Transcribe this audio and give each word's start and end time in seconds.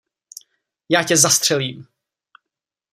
Já 0.89 1.03
tě 1.03 1.17
zastřelím! 1.17 1.87